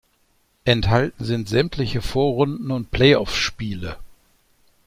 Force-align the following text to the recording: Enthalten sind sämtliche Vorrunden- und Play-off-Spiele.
Enthalten 0.65 1.23
sind 1.25 1.47
sämtliche 1.47 2.01
Vorrunden- 2.01 2.71
und 2.71 2.89
Play-off-Spiele. 2.89 3.99